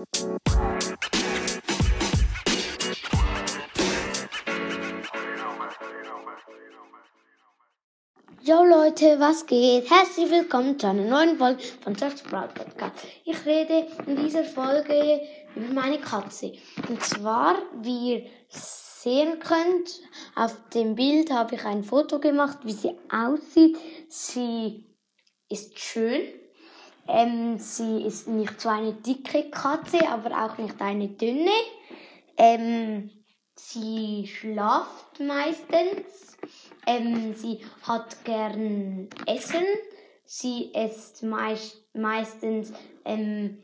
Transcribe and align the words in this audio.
Jo 0.00 0.06
Leute, 8.64 9.20
was 9.20 9.44
geht? 9.44 9.90
Herzlich 9.90 10.30
willkommen 10.30 10.78
zu 10.78 10.86
einer 10.86 11.04
neuen 11.04 11.36
Folge 11.36 11.62
von 11.82 11.94
Just 11.94 12.20
Sprout 12.20 12.54
Podcast. 12.54 12.94
Ich 13.26 13.44
rede 13.44 13.88
in 14.06 14.16
dieser 14.16 14.44
Folge 14.44 15.20
über 15.54 15.74
meine 15.74 15.98
Katze. 15.98 16.54
Und 16.88 17.02
zwar, 17.04 17.56
wie 17.82 18.14
ihr 18.14 18.30
sehen 18.48 19.38
könnt, 19.38 20.00
auf 20.34 20.56
dem 20.70 20.94
Bild 20.94 21.30
habe 21.30 21.56
ich 21.56 21.64
ein 21.66 21.84
Foto 21.84 22.18
gemacht, 22.20 22.60
wie 22.64 22.72
sie 22.72 22.96
aussieht. 23.10 23.76
Sie 24.08 24.86
ist 25.50 25.78
schön. 25.78 26.22
Ähm, 27.12 27.58
sie 27.58 28.02
ist 28.02 28.28
nicht 28.28 28.60
so 28.60 28.68
eine 28.68 28.92
dicke 28.92 29.50
Katze, 29.50 30.08
aber 30.08 30.44
auch 30.44 30.58
nicht 30.58 30.80
eine 30.80 31.08
dünne. 31.08 31.50
Ähm, 32.36 33.10
sie 33.56 34.26
schlaft 34.26 35.18
meistens. 35.18 36.36
Ähm, 36.86 37.34
sie 37.34 37.60
hat 37.82 38.24
gern 38.24 39.08
Essen. 39.26 39.64
Sie 40.24 40.72
isst 40.72 41.24
meist, 41.24 41.82
meistens 41.94 42.72
ähm, 43.04 43.58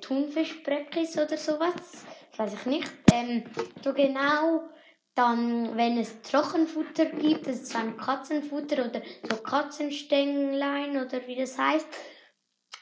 Thunfischbröcklis 0.00 1.16
oder 1.16 1.36
sowas. 1.36 2.04
Das 2.30 2.38
weiß 2.38 2.54
ich 2.54 2.66
nicht. 2.66 2.92
Ähm, 3.12 3.44
so 3.84 3.92
genau. 3.92 4.68
Dann, 5.14 5.76
wenn 5.76 5.98
es 5.98 6.22
Trockenfutter 6.22 7.06
gibt, 7.06 7.46
das 7.46 7.62
ist 7.62 7.76
ein 7.76 7.96
Katzenfutter 7.98 8.86
oder 8.86 9.02
so 9.28 9.36
Katzenstänglein 9.36 10.92
oder 10.92 11.26
wie 11.26 11.36
das 11.36 11.58
heißt, 11.58 11.86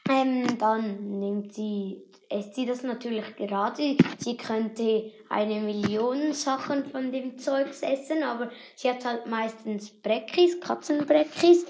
ähm, 0.09 0.57
dann 0.57 1.19
nimmt 1.19 1.53
sie, 1.53 2.03
isst 2.29 2.55
sie 2.55 2.65
das 2.65 2.83
natürlich 2.83 3.35
gerade. 3.35 3.97
Sie 4.17 4.37
könnte 4.37 5.11
eine 5.29 5.59
Million 5.59 6.33
Sachen 6.33 6.85
von 6.85 7.11
dem 7.11 7.37
Zeugs 7.37 7.81
essen, 7.81 8.23
aber 8.23 8.49
sie 8.75 8.89
hat 8.89 9.05
halt 9.05 9.27
meistens 9.27 9.89
Breckis, 9.89 10.59
Katzenbreckis. 10.59 11.65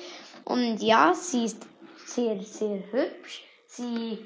Und 0.45 0.81
ja, 0.81 1.13
sie 1.13 1.45
ist 1.45 1.65
sehr, 2.05 2.41
sehr 2.41 2.83
hübsch. 2.91 3.43
Sie, 3.67 4.19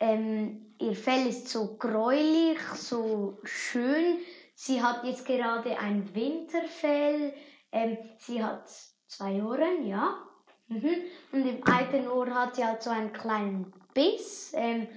ähm, 0.00 0.74
ihr 0.80 0.94
Fell 0.94 1.26
ist 1.26 1.48
so 1.48 1.76
gräulich, 1.76 2.58
so 2.74 3.38
schön. 3.44 4.18
Sie 4.58 4.82
hat 4.82 5.04
jetzt 5.04 5.26
gerade 5.26 5.78
ein 5.78 6.12
Winterfell. 6.14 7.34
Ähm, 7.70 7.98
sie 8.18 8.42
hat 8.42 8.68
zwei 9.06 9.42
Ohren, 9.42 9.86
ja. 9.86 10.16
Mhm. 10.68 10.96
Und 11.30 11.46
im 11.46 11.62
einen 11.64 12.08
Ohr 12.08 12.34
hat 12.34 12.56
sie 12.56 12.64
halt 12.64 12.82
so 12.82 12.88
einen 12.88 13.12
kleinen 13.12 13.72
Biss. 13.92 14.52
Ähm, 14.56 14.88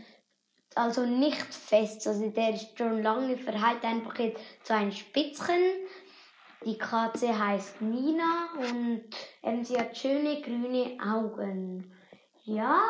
also 0.75 1.05
nicht 1.05 1.53
fest, 1.53 2.07
also 2.07 2.29
der 2.29 2.53
ist 2.53 2.77
schon 2.77 3.03
lange 3.03 3.37
verheilt, 3.37 3.83
einfach 3.83 4.17
jetzt 4.19 4.41
so 4.63 4.73
ein 4.73 4.93
Spitzchen. 4.93 5.61
Die 6.65 6.77
Katze 6.77 7.37
heißt 7.37 7.81
Nina 7.81 8.49
und 8.57 9.03
ähm, 9.43 9.63
sie 9.63 9.77
hat 9.77 9.97
schöne 9.97 10.41
grüne 10.41 10.97
Augen. 11.01 11.91
Ja, 12.43 12.81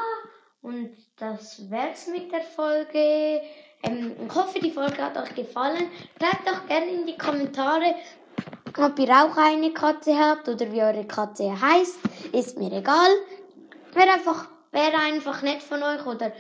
und 0.62 0.96
das 1.16 1.70
wär's 1.70 2.08
mit 2.08 2.32
der 2.32 2.42
Folge. 2.42 3.42
Ähm, 3.84 4.16
ich 4.28 4.36
hoffe, 4.36 4.60
die 4.60 4.72
Folge 4.72 5.02
hat 5.02 5.18
euch 5.18 5.36
gefallen. 5.36 5.90
Schreibt 6.18 6.48
doch 6.48 6.68
gerne 6.68 6.92
in 6.92 7.06
die 7.06 7.18
Kommentare, 7.18 7.96
ob 8.78 9.00
ihr 9.00 9.10
auch 9.10 9.36
eine 9.38 9.72
Katze 9.72 10.18
habt 10.18 10.48
oder 10.48 10.72
wie 10.72 10.82
eure 10.82 11.06
Katze 11.06 11.60
heißt. 11.60 12.00
Ist 12.32 12.58
mir 12.58 12.72
egal. 12.72 13.10
Wäre 13.94 14.12
einfach, 14.12 14.48
wäre 14.72 14.98
einfach 14.98 15.42
nett 15.42 15.62
von 15.62 15.82
euch 15.82 16.06
oder 16.06 16.32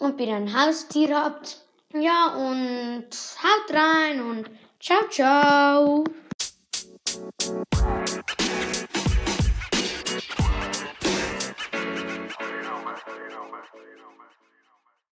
ob 0.00 0.20
ihr 0.20 0.34
ein 0.34 0.54
Haustier 0.54 1.16
habt. 1.16 1.58
Ja, 1.92 2.34
und 2.34 3.06
haut 3.42 3.76
rein 3.76 4.20
und 4.20 4.50
ciao, 4.80 5.08
ciao. 5.08 6.04